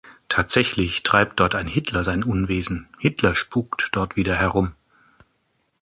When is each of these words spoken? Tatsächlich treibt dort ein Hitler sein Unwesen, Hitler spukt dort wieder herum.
Tatsächlich 0.29 1.03
treibt 1.03 1.39
dort 1.39 1.53
ein 1.53 1.67
Hitler 1.67 2.03
sein 2.03 2.23
Unwesen, 2.23 2.87
Hitler 2.97 3.35
spukt 3.35 3.89
dort 3.91 4.15
wieder 4.15 4.35
herum. 4.35 4.73